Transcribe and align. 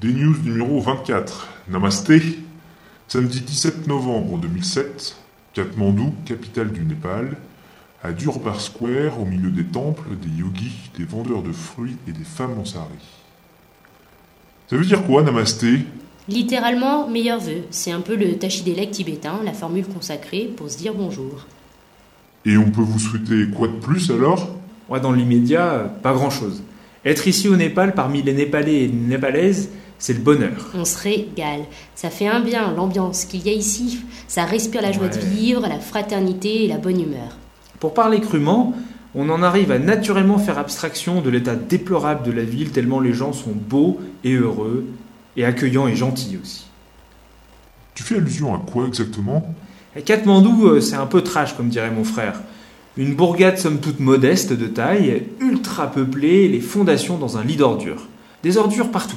Des 0.00 0.12
news 0.12 0.36
numéro 0.44 0.80
24. 0.80 1.48
Namasté. 1.68 2.38
Samedi 3.08 3.40
17 3.40 3.88
novembre 3.88 4.38
2007, 4.38 5.16
Katmandou, 5.54 6.14
capitale 6.24 6.70
du 6.70 6.84
Népal, 6.84 7.36
à 8.04 8.12
Durbar 8.12 8.60
Square, 8.60 9.20
au 9.20 9.24
milieu 9.24 9.50
des 9.50 9.64
temples, 9.64 10.10
des 10.22 10.40
yogis, 10.40 10.90
des 10.96 11.02
vendeurs 11.02 11.42
de 11.42 11.50
fruits 11.50 11.96
et 12.06 12.12
des 12.12 12.22
femmes 12.22 12.60
en 12.60 12.64
sari. 12.64 12.86
Ça 14.68 14.76
veut 14.76 14.84
dire 14.84 15.04
quoi, 15.04 15.24
Namasté? 15.24 15.80
Littéralement, 16.28 17.08
meilleur 17.08 17.40
vœu. 17.40 17.62
C'est 17.70 17.90
un 17.90 18.00
peu 18.00 18.14
le 18.14 18.38
tachidélec 18.38 18.92
tibétain, 18.92 19.40
la 19.44 19.52
formule 19.52 19.86
consacrée 19.86 20.48
pour 20.56 20.70
se 20.70 20.78
dire 20.78 20.94
bonjour. 20.94 21.46
Et 22.44 22.56
on 22.56 22.70
peut 22.70 22.82
vous 22.82 23.00
souhaiter 23.00 23.48
quoi 23.48 23.66
de 23.66 23.72
plus 23.72 24.12
alors? 24.12 24.48
Ouais, 24.88 25.00
dans 25.00 25.12
l'immédiat, 25.12 25.92
pas 26.04 26.12
grand-chose. 26.12 26.62
Être 27.04 27.28
ici 27.28 27.48
au 27.48 27.56
Népal 27.56 27.94
parmi 27.94 28.22
les 28.22 28.32
Népalais 28.32 28.84
et 28.84 28.86
les 28.86 28.92
Népalaises, 28.92 29.70
c'est 29.98 30.12
le 30.12 30.20
bonheur. 30.20 30.70
On 30.74 30.84
se 30.84 30.98
régale. 30.98 31.64
Ça 31.94 32.10
fait 32.10 32.28
un 32.28 32.40
bien, 32.40 32.72
l'ambiance 32.74 33.24
qu'il 33.24 33.46
y 33.46 33.50
a 33.50 33.52
ici. 33.52 34.00
Ça 34.26 34.44
respire 34.44 34.82
la 34.82 34.92
joie 34.92 35.08
de 35.08 35.18
vivre, 35.18 35.62
la 35.62 35.78
fraternité 35.78 36.64
et 36.64 36.68
la 36.68 36.78
bonne 36.78 37.00
humeur. 37.00 37.36
Pour 37.80 37.94
parler 37.94 38.20
crûment, 38.20 38.74
on 39.14 39.28
en 39.30 39.42
arrive 39.42 39.72
à 39.72 39.78
naturellement 39.78 40.38
faire 40.38 40.58
abstraction 40.58 41.20
de 41.20 41.30
l'état 41.30 41.56
déplorable 41.56 42.24
de 42.24 42.32
la 42.32 42.44
ville 42.44 42.70
tellement 42.70 43.00
les 43.00 43.14
gens 43.14 43.32
sont 43.32 43.52
beaux 43.54 44.00
et 44.24 44.34
heureux, 44.34 44.86
et 45.36 45.44
accueillants 45.44 45.88
et 45.88 45.96
gentils 45.96 46.38
aussi. 46.40 46.66
Tu 47.94 48.02
fais 48.02 48.16
allusion 48.16 48.54
à 48.54 48.58
quoi 48.58 48.86
exactement? 48.86 49.54
Katmandou, 50.04 50.68
euh, 50.68 50.80
c'est 50.80 50.96
un 50.96 51.06
peu 51.06 51.22
trash, 51.22 51.56
comme 51.56 51.68
dirait 51.68 51.90
mon 51.90 52.04
frère. 52.04 52.40
Une 52.98 53.14
bourgade 53.14 53.58
somme 53.58 53.78
toute 53.78 54.00
modeste 54.00 54.52
de 54.52 54.66
taille, 54.66 55.22
ultra 55.40 55.88
peuplée, 55.88 56.48
les 56.48 56.60
fondations 56.60 57.16
dans 57.16 57.38
un 57.38 57.44
lit 57.44 57.54
d'ordures. 57.54 58.08
Des 58.42 58.56
ordures 58.56 58.90
partout. 58.90 59.16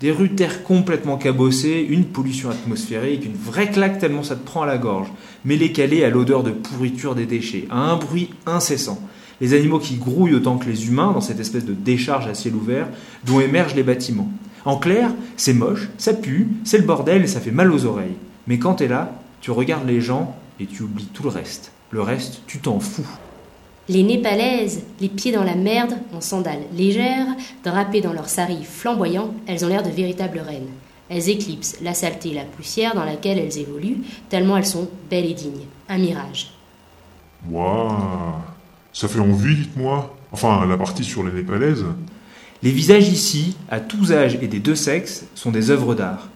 Des 0.00 0.10
rues 0.10 0.34
terre 0.34 0.64
complètement 0.64 1.16
cabossées, 1.16 1.86
une 1.88 2.06
pollution 2.06 2.50
atmosphérique, 2.50 3.24
une 3.24 3.36
vraie 3.36 3.70
claque 3.70 4.00
tellement 4.00 4.24
ça 4.24 4.34
te 4.34 4.44
prend 4.44 4.62
à 4.62 4.66
la 4.66 4.78
gorge. 4.78 5.12
Mêlé 5.44 5.70
calé 5.70 6.02
à 6.02 6.10
l'odeur 6.10 6.42
de 6.42 6.50
pourriture 6.50 7.14
des 7.14 7.24
déchets, 7.24 7.68
à 7.70 7.78
un 7.78 7.96
bruit 7.96 8.30
incessant. 8.46 8.98
Les 9.40 9.54
animaux 9.54 9.78
qui 9.78 9.94
grouillent 9.94 10.34
autant 10.34 10.58
que 10.58 10.68
les 10.68 10.88
humains 10.88 11.12
dans 11.12 11.20
cette 11.20 11.38
espèce 11.38 11.64
de 11.64 11.72
décharge 11.72 12.26
à 12.26 12.34
ciel 12.34 12.56
ouvert 12.56 12.88
dont 13.24 13.38
émergent 13.38 13.76
les 13.76 13.84
bâtiments. 13.84 14.32
En 14.64 14.76
clair, 14.76 15.14
c'est 15.36 15.54
moche, 15.54 15.88
ça 15.98 16.14
pue, 16.14 16.48
c'est 16.64 16.78
le 16.78 16.84
bordel 16.84 17.22
et 17.22 17.28
ça 17.28 17.38
fait 17.38 17.52
mal 17.52 17.70
aux 17.70 17.84
oreilles. 17.84 18.16
Mais 18.48 18.58
quand 18.58 18.74
t'es 18.74 18.88
là, 18.88 19.22
tu 19.40 19.52
regardes 19.52 19.86
les 19.86 20.00
gens 20.00 20.34
et 20.58 20.66
tu 20.66 20.82
oublies 20.82 21.08
tout 21.14 21.22
le 21.22 21.28
reste. 21.28 21.70
Le 21.90 22.02
reste, 22.02 22.42
tu 22.46 22.58
t'en 22.58 22.78
fous. 22.78 23.06
Les 23.88 24.04
Népalaises, 24.04 24.84
les 25.00 25.08
pieds 25.08 25.32
dans 25.32 25.42
la 25.42 25.56
merde, 25.56 25.94
en 26.14 26.20
sandales 26.20 26.62
légères, 26.72 27.26
drapées 27.64 28.00
dans 28.00 28.12
leurs 28.12 28.28
saris 28.28 28.62
flamboyants, 28.62 29.34
elles 29.48 29.64
ont 29.64 29.68
l'air 29.68 29.82
de 29.82 29.90
véritables 29.90 30.38
reines. 30.38 30.68
Elles 31.08 31.28
éclipsent 31.28 31.78
la 31.82 31.92
saleté 31.92 32.30
et 32.30 32.34
la 32.34 32.44
poussière 32.44 32.94
dans 32.94 33.04
laquelle 33.04 33.40
elles 33.40 33.58
évoluent, 33.58 34.02
tellement 34.28 34.56
elles 34.56 34.66
sont 34.66 34.88
belles 35.10 35.28
et 35.28 35.34
dignes. 35.34 35.66
Un 35.88 35.98
mirage. 35.98 36.52
Waouh 37.50 37.90
Ça 38.92 39.08
fait 39.08 39.18
envie, 39.18 39.56
dites-moi. 39.56 40.14
Enfin, 40.30 40.64
la 40.66 40.76
partie 40.76 41.02
sur 41.02 41.24
les 41.24 41.32
Népalaises. 41.32 41.84
Les 42.62 42.70
visages 42.70 43.08
ici, 43.08 43.56
à 43.68 43.80
tous 43.80 44.12
âges 44.12 44.38
et 44.40 44.46
des 44.46 44.60
deux 44.60 44.76
sexes, 44.76 45.24
sont 45.34 45.50
des 45.50 45.70
œuvres 45.70 45.96
d'art. 45.96 46.28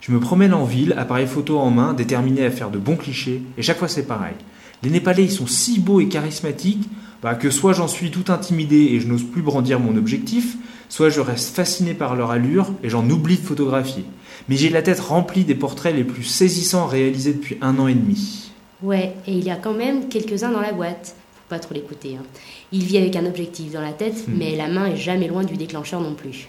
Je 0.00 0.12
me 0.12 0.20
promène 0.20 0.54
en 0.54 0.64
ville, 0.64 0.94
appareil 0.96 1.26
photo 1.26 1.58
en 1.58 1.70
main, 1.70 1.92
déterminé 1.92 2.46
à 2.46 2.50
faire 2.50 2.70
de 2.70 2.78
bons 2.78 2.96
clichés, 2.96 3.42
et 3.58 3.62
chaque 3.62 3.78
fois 3.78 3.88
c'est 3.88 4.06
pareil. 4.06 4.34
Les 4.82 4.90
Népalais, 4.90 5.24
ils 5.24 5.30
sont 5.30 5.46
si 5.46 5.78
beaux 5.78 6.00
et 6.00 6.08
charismatiques 6.08 6.88
bah, 7.22 7.34
que 7.36 7.50
soit 7.50 7.72
j'en 7.72 7.86
suis 7.88 8.10
tout 8.10 8.32
intimidé 8.32 8.76
et 8.76 9.00
je 9.00 9.06
n'ose 9.06 9.22
plus 9.22 9.42
brandir 9.42 9.78
mon 9.78 9.96
objectif, 9.96 10.56
soit 10.88 11.08
je 11.08 11.20
reste 11.20 11.54
fasciné 11.54 11.94
par 11.94 12.16
leur 12.16 12.32
allure 12.32 12.72
et 12.82 12.88
j'en 12.90 13.08
oublie 13.08 13.36
de 13.36 13.42
photographier. 13.42 14.04
Mais 14.48 14.56
j'ai 14.56 14.70
la 14.70 14.82
tête 14.82 14.98
remplie 14.98 15.44
des 15.44 15.54
portraits 15.54 15.94
les 15.94 16.02
plus 16.02 16.24
saisissants 16.24 16.86
réalisés 16.86 17.32
depuis 17.34 17.58
un 17.60 17.78
an 17.78 17.86
et 17.86 17.94
demi. 17.94 18.50
Ouais, 18.82 19.14
et 19.28 19.34
il 19.38 19.44
y 19.44 19.50
a 19.50 19.56
quand 19.56 19.72
même 19.74 20.08
quelques-uns 20.08 20.50
dans 20.50 20.60
la 20.60 20.72
boîte. 20.72 21.14
Faut 21.34 21.48
pas 21.48 21.60
trop 21.60 21.74
l'écouter. 21.74 22.16
hein. 22.20 22.24
Il 22.72 22.82
vit 22.82 22.98
avec 22.98 23.14
un 23.14 23.24
objectif 23.26 23.70
dans 23.72 23.80
la 23.80 23.92
tête, 23.92 24.26
Hmm. 24.26 24.32
mais 24.36 24.56
la 24.56 24.66
main 24.66 24.86
est 24.86 24.96
jamais 24.96 25.28
loin 25.28 25.44
du 25.44 25.56
déclencheur 25.56 26.00
non 26.00 26.14
plus. 26.14 26.48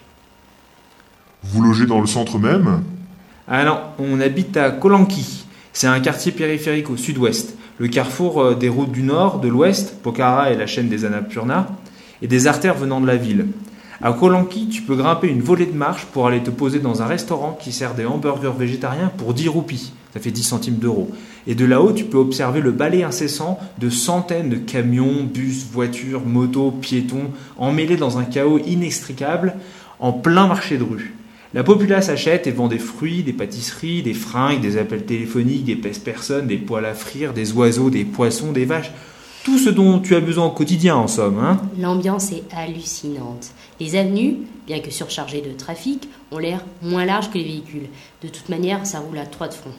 Vous 1.44 1.62
logez 1.62 1.86
dans 1.86 2.02
le 2.02 2.08
centre 2.08 2.40
même? 2.40 2.82
Ah 3.48 3.64
non, 3.66 3.78
on 4.00 4.20
habite 4.22 4.58
à 4.58 4.72
Kolanki. 4.72 5.46
C'est 5.74 5.88
un 5.88 6.00
quartier 6.00 6.32
périphérique 6.32 6.90
au 6.90 6.98
sud-ouest, 6.98 7.56
le 7.78 7.88
carrefour 7.88 8.42
euh, 8.42 8.56
des 8.56 8.70
routes 8.70 8.92
du 8.92 9.04
nord, 9.04 9.40
de 9.40 9.48
l'ouest, 9.48 10.02
Pokhara 10.02 10.52
et 10.52 10.56
la 10.56 10.68
chaîne 10.68 10.90
des 10.90 11.06
Annapurna, 11.06 11.68
et 12.22 12.28
des 12.28 12.48
artères 12.48 12.76
venant 12.76 13.02
de 13.02 13.08
la 13.08 13.18
ville. 13.18 13.48
À 14.02 14.12
Kolanki, 14.12 14.68
tu 14.68 14.82
peux 14.82 14.96
grimper 14.96 15.28
une 15.28 15.42
volée 15.42 15.66
de 15.66 15.76
marche 15.76 16.06
pour 16.06 16.28
aller 16.28 16.44
te 16.44 16.50
poser 16.50 16.80
dans 16.80 17.02
un 17.02 17.06
restaurant 17.06 17.58
qui 17.60 17.72
sert 17.72 17.96
des 17.96 18.06
hamburgers 18.06 18.54
végétariens 18.58 19.12
pour 19.18 19.34
10 19.34 19.48
roupies. 19.48 19.94
Ça 20.14 20.20
fait 20.20 20.32
10 20.32 20.44
centimes 20.44 20.76
d'euros. 20.76 21.10
Et 21.48 21.56
de 21.56 21.66
là-haut, 21.66 21.94
tu 21.94 22.04
peux 22.04 22.18
observer 22.18 22.62
le 22.62 22.72
balai 22.72 23.04
incessant 23.04 23.60
de 23.80 23.90
centaines 23.90 24.50
de 24.50 24.58
camions, 24.58 25.24
bus, 25.24 25.66
voitures, 25.72 26.26
motos, 26.26 26.72
piétons, 26.72 27.32
emmêlés 27.58 27.98
dans 27.98 28.18
un 28.18 28.26
chaos 28.26 28.60
inextricable, 28.60 29.56
en 30.00 30.12
plein 30.12 30.48
marché 30.48 30.78
de 30.78 30.84
rue. 30.84 31.16
La 31.54 31.64
populace 31.64 32.10
achète 32.10 32.48
et 32.48 32.52
vend 32.52 32.68
des 32.68 32.80
fruits, 32.80 33.22
des 33.22 33.34
pâtisseries, 33.34 34.02
des 34.02 34.14
fringues, 34.16 34.60
des 34.62 34.78
appels 34.78 35.06
téléphoniques, 35.06 35.66
des 35.66 35.76
pèse-personnes, 35.76 36.48
des 36.48 36.58
poêles 36.58 36.86
à 36.86 36.96
frire, 36.96 37.34
des 37.34 37.52
oiseaux, 37.52 37.90
des 37.92 38.06
poissons, 38.06 38.52
des 38.52 38.66
vaches. 38.66 38.92
Tout 39.44 39.60
ce 39.60 39.70
dont 39.70 40.00
tu 40.00 40.16
as 40.16 40.20
besoin 40.22 40.46
au 40.46 40.52
quotidien, 40.52 40.96
en 40.96 41.08
somme. 41.08 41.38
Hein 41.38 41.62
L'ambiance 41.78 42.32
est 42.32 42.44
hallucinante. 42.56 43.52
Les 43.80 43.96
avenues, 43.96 44.38
bien 44.66 44.80
que 44.80 44.90
surchargées 44.90 45.42
de 45.42 45.52
trafic, 45.52 46.08
ont 46.32 46.38
l'air 46.40 46.64
moins 46.82 47.06
larges 47.06 47.30
que 47.30 47.38
les 47.38 47.44
véhicules. 47.44 47.90
De 48.24 48.30
toute 48.30 48.50
manière, 48.50 48.86
ça 48.86 49.00
roule 49.00 49.18
à 49.18 49.26
trois 49.26 49.50
de 49.50 49.54
front. 49.54 49.72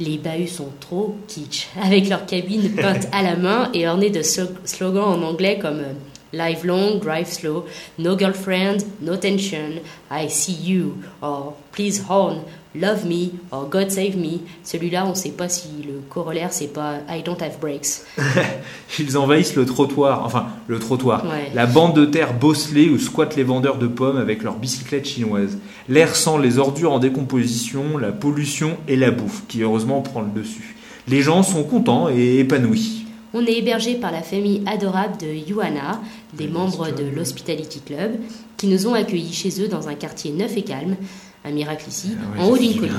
Les 0.00 0.18
bahuts 0.18 0.48
sont 0.48 0.68
trop 0.80 1.16
kitsch, 1.28 1.68
avec 1.82 2.08
leurs 2.10 2.26
cabines 2.26 2.70
peintes 2.74 3.08
à 3.12 3.22
la 3.22 3.36
main 3.36 3.70
et 3.72 3.88
ornées 3.88 4.10
de 4.10 4.20
slo- 4.20 4.48
slogans 4.64 5.04
en 5.04 5.22
anglais 5.22 5.58
comme 5.62 5.78
euh, 5.78 5.92
Live 6.32 6.64
long, 6.64 6.98
drive 6.98 7.28
slow, 7.28 7.66
no 7.98 8.16
girlfriend, 8.16 8.82
no 9.00 9.16
tension, 9.16 9.80
I 10.10 10.28
see 10.28 10.52
you, 10.52 10.96
or 11.22 11.54
please 11.72 12.02
horn, 12.08 12.40
love 12.74 13.04
me, 13.06 13.30
or 13.52 13.68
God 13.70 13.90
save 13.90 14.16
me. 14.16 14.40
Celui-là, 14.64 15.06
on 15.06 15.14
sait 15.14 15.30
pas 15.30 15.48
si 15.48 15.68
le 15.86 16.00
corollaire 16.10 16.52
c'est 16.52 16.72
pas 16.72 16.96
I 17.08 17.22
don't 17.22 17.40
have 17.40 17.58
brakes. 17.60 18.02
Ils 18.98 19.16
envahissent 19.16 19.54
le 19.54 19.64
trottoir, 19.66 20.24
enfin 20.24 20.46
le 20.66 20.78
trottoir, 20.80 21.24
Ouais. 21.24 21.50
la 21.54 21.66
bande 21.66 21.94
de 21.94 22.04
terre 22.04 22.34
bosselée 22.34 22.90
où 22.90 22.98
squattent 22.98 23.36
les 23.36 23.44
vendeurs 23.44 23.78
de 23.78 23.86
pommes 23.86 24.18
avec 24.18 24.42
leurs 24.42 24.56
bicyclettes 24.56 25.06
chinoises. 25.06 25.58
L'air 25.88 26.14
sent 26.16 26.38
les 26.42 26.58
ordures 26.58 26.92
en 26.92 26.98
décomposition, 26.98 27.98
la 27.98 28.10
pollution 28.12 28.76
et 28.88 28.96
la 28.96 29.12
bouffe, 29.12 29.44
qui 29.48 29.62
heureusement 29.62 30.02
prend 30.02 30.22
le 30.22 30.30
dessus. 30.38 30.74
Les 31.08 31.22
gens 31.22 31.44
sont 31.44 31.62
contents 31.62 32.08
et 32.08 32.38
épanouis. 32.40 33.05
On 33.38 33.44
est 33.44 33.58
hébergé 33.58 33.96
par 33.96 34.12
la 34.12 34.22
famille 34.22 34.62
adorable 34.64 35.18
de 35.18 35.26
Yuana, 35.26 36.00
des 36.32 36.48
membres 36.48 36.88
de 36.90 37.04
l'Hospitality 37.04 37.80
Club, 37.80 38.12
qui 38.56 38.66
nous 38.66 38.86
ont 38.86 38.94
accueillis 38.94 39.34
chez 39.34 39.62
eux 39.62 39.68
dans 39.68 39.88
un 39.88 39.94
quartier 39.94 40.30
neuf 40.32 40.56
et 40.56 40.62
calme, 40.62 40.96
un 41.44 41.50
miracle 41.50 41.86
ici, 41.86 42.12
Ah 42.18 42.38
ouais, 42.38 42.42
en 42.42 42.48
haut 42.48 42.56
d'une 42.56 42.80
colline. 42.80 42.96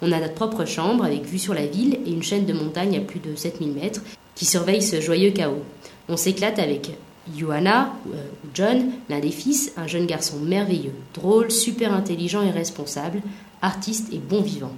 On 0.00 0.12
a 0.12 0.20
notre 0.20 0.34
propre 0.34 0.66
chambre 0.66 1.04
avec 1.04 1.24
vue 1.24 1.40
sur 1.40 1.52
la 1.52 1.66
ville 1.66 1.98
et 2.06 2.12
une 2.12 2.22
chaîne 2.22 2.46
de 2.46 2.52
montagnes 2.52 2.96
à 2.96 3.00
plus 3.00 3.18
de 3.18 3.34
7000 3.34 3.72
mètres 3.72 4.02
qui 4.36 4.44
surveille 4.44 4.82
ce 4.82 5.00
joyeux 5.00 5.32
chaos. 5.32 5.64
On 6.08 6.16
s'éclate 6.16 6.60
avec 6.60 6.92
Yuana, 7.36 7.92
euh, 8.06 8.22
ou 8.44 8.48
John, 8.54 8.84
l'un 9.08 9.18
des 9.18 9.32
fils, 9.32 9.72
un 9.76 9.88
jeune 9.88 10.06
garçon 10.06 10.38
merveilleux, 10.38 10.94
drôle, 11.12 11.50
super 11.50 11.92
intelligent 11.92 12.42
et 12.42 12.52
responsable, 12.52 13.20
artiste 13.62 14.12
et 14.12 14.18
bon 14.18 14.42
vivant. 14.42 14.72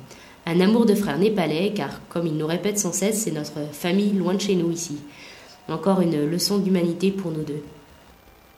Un 0.47 0.61
amour 0.61 0.85
de 0.85 0.95
frère 0.95 1.19
népalais, 1.19 1.73
car 1.75 2.01
comme 2.09 2.27
il 2.27 2.37
nous 2.37 2.47
répète 2.47 2.79
sans 2.79 2.93
cesse, 2.93 3.23
c'est 3.23 3.31
notre 3.31 3.73
famille 3.73 4.13
loin 4.13 4.35
de 4.35 4.41
chez 4.41 4.55
nous 4.55 4.71
ici. 4.71 4.99
Encore 5.69 6.03
une 6.03 6.27
leçon 6.27 6.59
d'humanité 6.59 7.11
pour 7.11 7.31
nous 7.31 7.43
deux. 7.43 7.63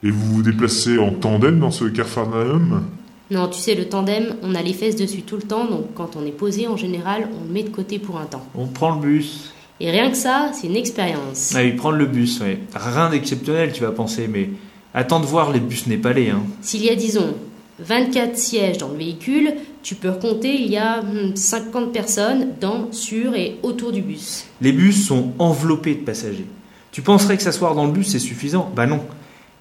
Et 0.02 0.10
vous 0.10 0.34
vous 0.34 0.42
déplacez 0.42 0.98
en 0.98 1.12
tandem 1.12 1.60
dans 1.60 1.70
ce 1.70 1.84
Carpharnaum 1.84 2.82
Non, 3.30 3.48
tu 3.48 3.60
sais, 3.60 3.74
le 3.76 3.88
tandem, 3.88 4.34
on 4.42 4.54
a 4.56 4.62
les 4.62 4.72
fesses 4.72 4.96
dessus 4.96 5.22
tout 5.22 5.36
le 5.36 5.42
temps, 5.42 5.66
donc 5.66 5.94
quand 5.94 6.16
on 6.16 6.26
est 6.26 6.32
posé, 6.32 6.66
en 6.66 6.76
général, 6.76 7.28
on 7.40 7.46
le 7.46 7.52
met 7.52 7.62
de 7.62 7.70
côté 7.70 8.00
pour 8.00 8.18
un 8.18 8.26
temps. 8.26 8.44
On 8.56 8.66
prend 8.66 8.96
le 8.96 9.00
bus. 9.00 9.52
Et 9.78 9.90
rien 9.90 10.10
que 10.10 10.16
ça, 10.16 10.50
c'est 10.52 10.66
une 10.66 10.76
expérience. 10.76 11.52
Ah 11.54 11.60
oui, 11.62 11.72
prendre 11.72 11.98
le 11.98 12.06
bus, 12.06 12.40
ouais. 12.40 12.58
Rien 12.74 13.10
d'exceptionnel, 13.10 13.72
tu 13.72 13.82
vas 13.82 13.92
penser, 13.92 14.26
mais 14.26 14.50
attends 14.92 15.20
de 15.20 15.26
voir 15.26 15.52
les 15.52 15.60
bus 15.60 15.86
népalais, 15.86 16.30
hein. 16.30 16.42
S'il 16.62 16.84
y 16.84 16.88
a, 16.90 16.96
disons, 16.96 17.34
24 17.78 18.36
sièges 18.36 18.78
dans 18.78 18.88
le 18.88 18.96
véhicule, 18.96 19.54
tu 19.82 19.94
peux 19.94 20.12
compter, 20.12 20.54
il 20.54 20.70
y 20.70 20.78
a 20.78 21.02
hmm, 21.02 21.36
50 21.36 21.92
personnes 21.92 22.48
dans, 22.60 22.90
sur 22.92 23.34
et 23.34 23.58
autour 23.62 23.92
du 23.92 24.02
bus. 24.02 24.46
Les 24.60 24.72
bus 24.72 25.06
sont 25.06 25.32
enveloppés 25.38 25.94
de 25.94 26.00
passagers. 26.00 26.46
Tu 26.92 27.02
penserais 27.02 27.36
que 27.36 27.42
s'asseoir 27.42 27.74
dans 27.74 27.86
le 27.86 27.92
bus, 27.92 28.08
c'est 28.08 28.18
suffisant? 28.18 28.70
Bah 28.74 28.86
non. 28.86 29.00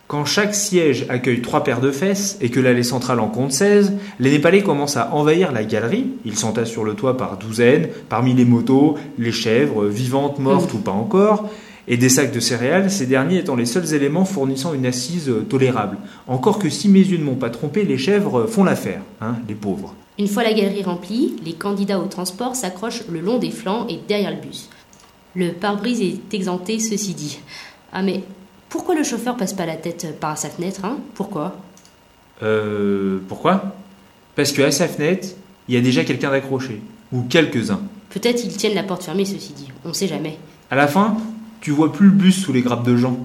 Quand 0.07 0.23
chaque 0.23 0.53
siège 0.53 1.07
accueille 1.09 1.41
trois 1.41 1.63
paires 1.63 1.81
de 1.81 1.91
fesses 1.91 2.37
et 2.39 2.49
que 2.49 2.59
l'allée 2.59 2.83
centrale 2.83 3.19
en 3.19 3.27
compte 3.27 3.51
16, 3.51 3.93
les 4.19 4.31
Népalais 4.31 4.61
commencent 4.61 4.97
à 4.97 5.13
envahir 5.13 5.51
la 5.51 5.63
galerie. 5.63 6.11
Ils 6.25 6.37
s'entassent 6.37 6.69
sur 6.69 6.83
le 6.83 6.93
toit 6.93 7.17
par 7.17 7.37
douzaines, 7.37 7.89
parmi 8.07 8.35
les 8.35 8.45
motos, 8.45 8.97
les 9.17 9.31
chèvres, 9.31 9.85
vivantes, 9.85 10.37
mortes 10.37 10.73
ou 10.73 10.77
pas 10.77 10.91
encore, 10.91 11.49
et 11.87 11.97
des 11.97 12.09
sacs 12.09 12.31
de 12.31 12.39
céréales, 12.39 12.89
ces 12.89 13.05
derniers 13.05 13.39
étant 13.39 13.55
les 13.55 13.65
seuls 13.65 13.93
éléments 13.93 14.25
fournissant 14.25 14.73
une 14.73 14.85
assise 14.85 15.29
euh, 15.29 15.45
tolérable. 15.47 15.97
Encore 16.27 16.59
que 16.59 16.69
si 16.69 16.89
mes 16.89 16.99
yeux 16.99 17.17
ne 17.17 17.23
m'ont 17.23 17.35
pas 17.35 17.49
trompé, 17.49 17.83
les 17.83 17.97
chèvres 17.97 18.47
font 18.47 18.63
l'affaire, 18.63 19.01
hein, 19.21 19.35
les 19.47 19.55
pauvres. 19.55 19.93
Une 20.17 20.27
fois 20.27 20.43
la 20.43 20.53
galerie 20.53 20.83
remplie, 20.83 21.35
les 21.43 21.53
candidats 21.53 21.99
au 21.99 22.05
transport 22.05 22.55
s'accrochent 22.55 23.03
le 23.09 23.19
long 23.19 23.37
des 23.37 23.51
flancs 23.51 23.85
et 23.89 23.99
derrière 24.07 24.31
le 24.31 24.41
bus. 24.41 24.69
Le 25.35 25.51
pare-brise 25.51 26.01
est 26.01 26.33
exempté, 26.33 26.79
ceci 26.79 27.13
dit. 27.13 27.39
Ah 27.91 28.01
mais 28.01 28.23
pourquoi 28.69 28.95
le 28.95 29.03
chauffeur 29.03 29.35
passe 29.35 29.53
pas 29.53 29.65
la 29.65 29.75
tête 29.75 30.19
par 30.19 30.37
sa 30.37 30.49
fenêtre, 30.49 30.85
hein? 30.85 30.97
Pourquoi? 31.13 31.57
Euh. 32.41 33.19
Pourquoi? 33.27 33.75
Parce 34.35 34.51
que 34.51 34.61
à 34.61 34.71
sa 34.71 34.87
fenêtre, 34.87 35.27
il 35.67 35.75
y 35.75 35.77
a 35.77 35.81
déjà 35.81 36.03
quelqu'un 36.03 36.31
d'accroché. 36.31 36.81
Ou 37.11 37.23
quelques-uns. 37.23 37.81
Peut-être 38.09 38.43
ils 38.43 38.55
tiennent 38.55 38.75
la 38.75 38.83
porte 38.83 39.03
fermée, 39.03 39.25
ceci 39.25 39.53
dit. 39.53 39.69
On 39.83 39.93
sait 39.93 40.07
jamais. 40.07 40.37
À 40.71 40.75
la 40.75 40.87
fin, 40.87 41.17
tu 41.65 41.71
vois 41.71 41.91
plus 41.91 42.05
le 42.05 42.11
bus 42.11 42.43
sous 42.43 42.53
les 42.53 42.61
grappes 42.61 42.85
de 42.85 42.95
gens. 42.95 43.17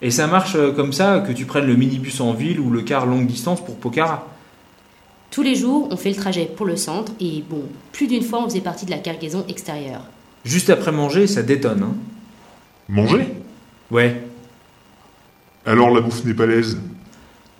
Et 0.00 0.10
ça 0.10 0.26
marche 0.26 0.54
euh, 0.56 0.72
comme 0.72 0.94
ça 0.94 1.20
que 1.20 1.30
tu 1.30 1.44
prennes 1.44 1.66
le 1.66 1.76
minibus 1.76 2.22
en 2.22 2.32
ville 2.32 2.58
ou 2.58 2.70
le 2.70 2.80
car 2.80 3.04
longue 3.04 3.26
distance 3.26 3.62
pour 3.62 3.76
Pokhara. 3.76 4.26
Tous 5.30 5.42
les 5.42 5.54
jours, 5.54 5.88
on 5.90 5.96
fait 5.98 6.08
le 6.08 6.16
trajet 6.16 6.46
pour 6.46 6.64
le 6.64 6.76
centre 6.76 7.12
et 7.20 7.44
bon, 7.46 7.64
plus 7.92 8.06
d'une 8.06 8.22
fois 8.22 8.42
on 8.42 8.48
faisait 8.48 8.62
partie 8.62 8.86
de 8.86 8.90
la 8.90 8.96
cargaison 8.96 9.44
extérieure. 9.46 10.00
Juste 10.46 10.70
après 10.70 10.90
manger, 10.90 11.26
ça 11.26 11.42
détonne, 11.42 11.82
hein. 11.82 11.94
Manger? 12.88 13.26
Ouais. 13.90 14.22
Alors 15.66 15.90
la 15.90 16.00
bouffe 16.00 16.24
népalaise 16.24 16.80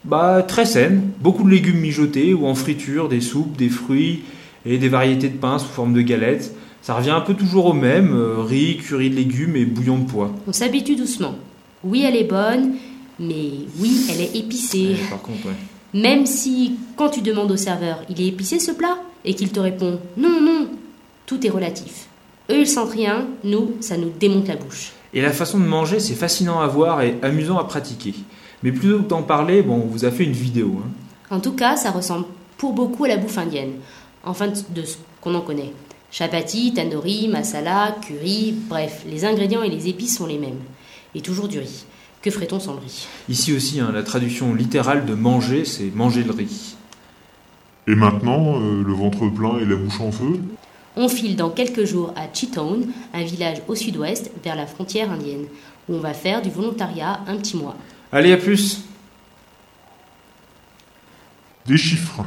Bah, 0.04 0.42
très 0.48 0.64
saine. 0.64 1.10
Beaucoup 1.20 1.44
de 1.44 1.50
légumes 1.50 1.80
mijotés 1.80 2.32
ou 2.32 2.46
en 2.46 2.54
friture, 2.54 3.10
des 3.10 3.20
soupes, 3.20 3.54
des 3.58 3.68
fruits 3.68 4.22
et 4.64 4.78
des 4.78 4.88
variétés 4.88 5.28
de 5.28 5.36
pain 5.36 5.58
sous 5.58 5.68
forme 5.68 5.92
de 5.92 6.00
galettes. 6.00 6.54
Ça 6.84 6.94
revient 6.94 7.12
un 7.12 7.22
peu 7.22 7.32
toujours 7.32 7.64
au 7.64 7.72
même 7.72 8.12
euh, 8.14 8.42
riz, 8.42 8.76
curry 8.76 9.08
de 9.08 9.14
légumes 9.16 9.56
et 9.56 9.64
bouillon 9.64 10.00
de 10.00 10.04
pois. 10.04 10.30
On 10.46 10.52
s'habitue 10.52 10.96
doucement. 10.96 11.34
Oui, 11.82 12.04
elle 12.06 12.14
est 12.14 12.24
bonne, 12.24 12.74
mais 13.18 13.52
oui, 13.78 14.04
elle 14.10 14.20
est 14.20 14.36
épicée. 14.36 14.88
Ouais, 14.88 15.08
par 15.08 15.22
contre, 15.22 15.46
ouais. 15.46 15.54
Même 15.98 16.26
si, 16.26 16.74
quand 16.94 17.08
tu 17.08 17.22
demandes 17.22 17.50
au 17.50 17.56
serveur, 17.56 18.02
il 18.10 18.20
est 18.20 18.26
épicé 18.26 18.58
ce 18.58 18.70
plat 18.70 18.98
Et 19.24 19.32
qu'il 19.32 19.50
te 19.50 19.60
répond 19.60 19.98
non, 20.18 20.42
non, 20.42 20.68
tout 21.24 21.46
est 21.46 21.50
relatif. 21.50 22.06
Eux, 22.50 22.60
ils 22.60 22.66
sentent 22.68 22.90
rien, 22.92 23.28
nous, 23.44 23.76
ça 23.80 23.96
nous 23.96 24.10
démonte 24.20 24.48
la 24.48 24.56
bouche. 24.56 24.92
Et 25.14 25.22
la 25.22 25.32
façon 25.32 25.58
de 25.58 25.64
manger, 25.64 26.00
c'est 26.00 26.12
fascinant 26.14 26.60
à 26.60 26.66
voir 26.66 27.00
et 27.00 27.16
amusant 27.22 27.56
à 27.56 27.64
pratiquer. 27.64 28.12
Mais 28.62 28.72
plutôt 28.72 28.98
que 28.98 29.08
d'en 29.08 29.22
parler, 29.22 29.62
bon, 29.62 29.76
on 29.76 29.86
vous 29.86 30.04
a 30.04 30.10
fait 30.10 30.24
une 30.24 30.32
vidéo. 30.32 30.82
hein. 30.84 30.90
En 31.34 31.40
tout 31.40 31.52
cas, 31.52 31.76
ça 31.76 31.92
ressemble 31.92 32.26
pour 32.58 32.74
beaucoup 32.74 33.04
à 33.04 33.08
la 33.08 33.16
bouffe 33.16 33.38
indienne. 33.38 33.72
Enfin, 34.22 34.48
de 34.48 34.82
ce 34.82 34.98
qu'on 35.22 35.34
en 35.34 35.40
connaît. 35.40 35.72
Chapati, 36.16 36.72
tandoori, 36.72 37.26
masala, 37.26 37.96
curry, 38.00 38.54
bref, 38.68 39.02
les 39.04 39.24
ingrédients 39.24 39.64
et 39.64 39.68
les 39.68 39.88
épices 39.88 40.16
sont 40.16 40.26
les 40.26 40.38
mêmes. 40.38 40.60
Et 41.16 41.20
toujours 41.20 41.48
du 41.48 41.58
riz. 41.58 41.86
Que 42.22 42.30
ferait-on 42.30 42.60
sans 42.60 42.74
le 42.74 42.78
riz? 42.78 43.08
Ici 43.28 43.52
aussi, 43.52 43.80
hein, 43.80 43.90
la 43.92 44.04
traduction 44.04 44.54
littérale 44.54 45.06
de 45.06 45.14
manger, 45.14 45.64
c'est 45.64 45.92
manger 45.92 46.22
le 46.22 46.30
riz. 46.30 46.76
Et 47.88 47.96
maintenant, 47.96 48.60
euh, 48.60 48.84
le 48.84 48.92
ventre 48.92 49.28
plein 49.28 49.58
et 49.58 49.64
la 49.64 49.74
bouche 49.74 50.00
en 50.00 50.12
feu? 50.12 50.38
On 50.94 51.08
file 51.08 51.34
dans 51.34 51.50
quelques 51.50 51.84
jours 51.84 52.14
à 52.14 52.32
Chittown, 52.32 52.86
un 53.12 53.24
village 53.24 53.62
au 53.66 53.74
sud-ouest, 53.74 54.30
vers 54.44 54.54
la 54.54 54.68
frontière 54.68 55.10
indienne, 55.10 55.46
où 55.88 55.96
on 55.96 55.98
va 55.98 56.14
faire 56.14 56.42
du 56.42 56.48
volontariat 56.48 57.22
un 57.26 57.38
petit 57.38 57.56
mois. 57.56 57.74
Allez, 58.12 58.30
à 58.30 58.36
plus 58.36 58.84
Des 61.66 61.76
chiffres. 61.76 62.24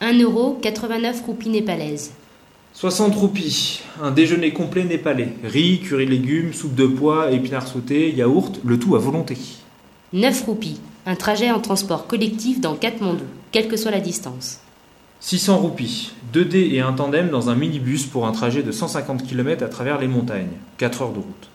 1 0.00 0.20
euro 0.20 0.56
89 0.62 1.20
roupies 1.26 1.48
népalaises. 1.48 2.12
60 2.80 3.16
roupies, 3.16 3.80
un 4.00 4.12
déjeuner 4.12 4.52
complet 4.52 4.84
népalais. 4.84 5.30
Riz, 5.42 5.80
curry 5.80 6.06
légumes, 6.06 6.52
soupe 6.52 6.76
de 6.76 6.86
pois, 6.86 7.32
épinards 7.32 7.66
sautés, 7.66 8.14
yaourt, 8.14 8.60
le 8.64 8.78
tout 8.78 8.94
à 8.94 9.00
volonté. 9.00 9.36
9 10.12 10.44
roupies, 10.44 10.80
un 11.04 11.16
trajet 11.16 11.50
en 11.50 11.58
transport 11.58 12.06
collectif 12.06 12.60
dans 12.60 12.76
Katmandou, 12.76 13.24
quelle 13.50 13.66
que 13.66 13.76
soit 13.76 13.90
la 13.90 13.98
distance. 13.98 14.60
600 15.18 15.58
roupies, 15.58 16.12
2 16.32 16.44
dés 16.44 16.70
et 16.72 16.80
un 16.80 16.92
tandem 16.92 17.30
dans 17.30 17.50
un 17.50 17.56
minibus 17.56 18.06
pour 18.06 18.28
un 18.28 18.32
trajet 18.32 18.62
de 18.62 18.70
150 18.70 19.26
km 19.26 19.64
à 19.64 19.68
travers 19.68 19.98
les 19.98 20.06
montagnes. 20.06 20.46
4 20.76 21.02
heures 21.02 21.12
de 21.12 21.18
route. 21.18 21.50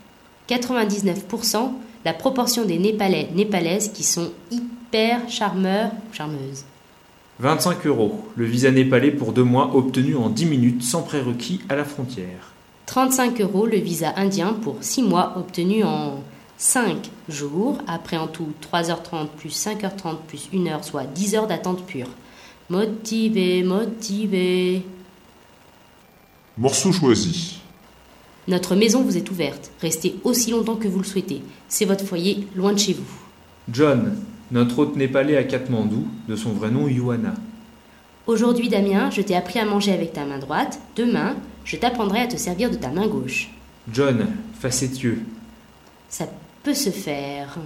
99%, 0.49 1.71
la 2.03 2.13
proportion 2.13 2.65
des 2.65 2.79
Népalais 2.79 3.29
népalaises 3.33 3.93
qui 3.93 4.03
sont 4.03 4.33
hyper 4.51 5.21
charmeurs 5.29 5.91
charmeuses. 6.11 6.65
25 7.39 7.87
euros, 7.87 8.23
le 8.35 8.45
visa 8.45 8.71
népalais 8.71 9.11
pour 9.11 9.33
deux 9.33 9.43
mois 9.43 9.75
obtenu 9.75 10.15
en 10.15 10.29
10 10.29 10.45
minutes 10.45 10.83
sans 10.83 11.01
prérequis 11.01 11.61
à 11.67 11.75
la 11.75 11.83
frontière. 11.83 12.53
35 12.85 13.41
euros 13.41 13.65
le 13.65 13.77
visa 13.77 14.13
indien 14.17 14.53
pour 14.53 14.77
6 14.81 15.03
mois 15.03 15.33
obtenu 15.37 15.83
en 15.83 16.19
5 16.57 17.09
jours, 17.29 17.79
après 17.87 18.17
en 18.17 18.27
tout 18.27 18.49
3h30 18.71 19.27
plus 19.35 19.49
5h30 19.49 20.17
plus 20.27 20.49
1 20.53 20.67
heure, 20.67 20.83
soit 20.83 21.05
10 21.05 21.35
heures 21.35 21.47
d'attente 21.47 21.85
pure. 21.85 22.09
Motivé, 22.69 23.63
motivé. 23.63 24.85
Morceau 26.57 26.91
choisi. 26.91 27.59
Notre 28.47 28.75
maison 28.75 29.01
vous 29.01 29.17
est 29.17 29.31
ouverte. 29.31 29.71
Restez 29.81 30.15
aussi 30.23 30.51
longtemps 30.51 30.75
que 30.75 30.87
vous 30.87 30.99
le 30.99 31.05
souhaitez. 31.05 31.41
C'est 31.67 31.85
votre 31.85 32.05
foyer, 32.05 32.47
loin 32.55 32.73
de 32.73 32.79
chez 32.79 32.93
vous. 32.93 33.03
John, 33.71 34.15
notre 34.53 34.79
hôte 34.79 34.95
népalais 34.95 35.35
à 35.35 35.43
Katmandou, 35.43 36.07
de 36.29 36.35
son 36.35 36.51
vrai 36.51 36.69
nom 36.69 36.87
Yuana. 36.87 37.33
Aujourd'hui, 38.27 38.69
Damien, 38.69 39.09
je 39.09 39.21
t'ai 39.21 39.35
appris 39.35 39.59
à 39.59 39.65
manger 39.65 39.91
avec 39.91 40.13
ta 40.13 40.25
main 40.25 40.37
droite. 40.37 40.79
Demain, 40.95 41.35
je 41.65 41.75
t'apprendrai 41.75 42.21
à 42.21 42.27
te 42.27 42.37
servir 42.37 42.69
de 42.69 42.75
ta 42.75 42.89
main 42.89 43.07
gauche. 43.07 43.49
John, 43.91 44.27
facétieux. 44.59 45.23
Ça 46.07 46.25
peut 46.61 46.75
se 46.75 46.91
faire. 46.91 47.57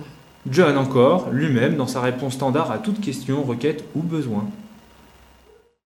John 0.50 0.78
encore, 0.78 1.30
lui-même, 1.30 1.76
dans 1.76 1.88
sa 1.88 2.00
réponse 2.00 2.36
standard 2.36 2.72
à 2.72 2.78
toute 2.78 3.02
question, 3.02 3.44
requête 3.44 3.84
ou 3.94 4.02
besoin. 4.02 4.46